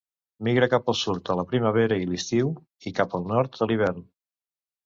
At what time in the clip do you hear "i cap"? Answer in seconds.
2.93-3.15